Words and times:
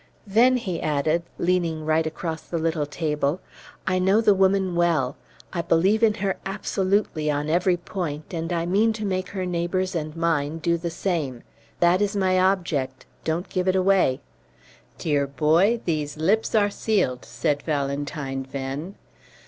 Venn," 0.25 0.57
he 0.57 0.81
added, 0.81 1.21
leaning 1.37 1.85
right 1.85 2.07
across 2.07 2.41
the 2.41 2.57
little 2.57 2.87
table, 2.87 3.39
"I 3.85 3.99
know 3.99 4.19
the 4.19 4.33
woman 4.33 4.73
well! 4.73 5.15
I 5.53 5.61
believe 5.61 6.01
in 6.01 6.15
her 6.15 6.37
absolutely, 6.43 7.29
on 7.29 7.51
every 7.51 7.77
point, 7.77 8.33
and 8.33 8.51
I 8.51 8.65
mean 8.65 8.93
to 8.93 9.05
make 9.05 9.29
her 9.29 9.45
neighbors 9.45 9.93
and 9.93 10.15
mine 10.15 10.57
do 10.57 10.75
the 10.75 10.89
same. 10.89 11.43
That 11.81 12.01
is 12.01 12.15
my 12.15 12.39
object 12.39 13.05
don't 13.23 13.47
give 13.47 13.67
it 13.67 13.75
away!" 13.75 14.21
"Dear 14.97 15.27
boy, 15.27 15.81
these 15.85 16.17
lips 16.17 16.55
are 16.55 16.71
sealed," 16.71 17.23
said 17.23 17.61
Valentine 17.61 18.41
Venn. 18.43 18.95